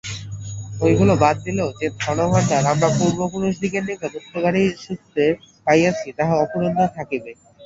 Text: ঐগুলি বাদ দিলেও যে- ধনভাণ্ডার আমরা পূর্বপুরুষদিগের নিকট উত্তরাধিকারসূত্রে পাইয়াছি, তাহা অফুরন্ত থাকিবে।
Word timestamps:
ঐগুলি 0.81 1.15
বাদ 1.19 1.35
দিলেও 1.45 1.69
যে- 1.73 1.95
ধনভাণ্ডার 1.99 2.63
আমরা 2.71 2.87
পূর্বপুরুষদিগের 2.97 3.83
নিকট 3.87 4.11
উত্তরাধিকারসূত্রে 4.19 5.23
পাইয়াছি, 5.67 6.07
তাহা 6.17 6.33
অফুরন্ত 6.43 6.79
থাকিবে। 6.97 7.31